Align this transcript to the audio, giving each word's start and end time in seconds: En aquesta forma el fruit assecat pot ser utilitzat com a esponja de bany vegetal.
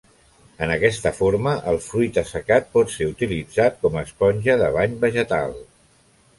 En 0.67 0.71
aquesta 0.75 1.11
forma 1.17 1.53
el 1.73 1.77
fruit 1.89 2.17
assecat 2.23 2.73
pot 2.79 2.93
ser 2.95 3.11
utilitzat 3.11 3.79
com 3.87 4.01
a 4.01 4.05
esponja 4.09 4.59
de 4.65 4.75
bany 4.81 5.01
vegetal. 5.09 5.59